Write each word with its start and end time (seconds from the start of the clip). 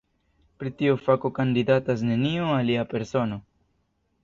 Pri 0.61 0.71
tiu 0.79 0.95
fako 1.07 1.31
kandidatas 1.41 2.03
neniu 2.09 2.51
alia 2.57 2.89
persono. 2.97 3.41